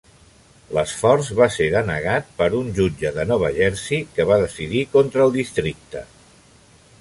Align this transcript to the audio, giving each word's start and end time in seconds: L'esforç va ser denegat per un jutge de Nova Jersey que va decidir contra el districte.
L'esforç 0.75 1.27
va 1.39 1.47
ser 1.55 1.67
denegat 1.75 2.31
per 2.39 2.47
un 2.61 2.71
jutge 2.79 3.11
de 3.19 3.27
Nova 3.33 3.53
Jersey 3.59 4.03
que 4.17 4.27
va 4.31 4.41
decidir 4.45 4.83
contra 4.97 5.25
el 5.29 5.37
districte. 5.39 6.05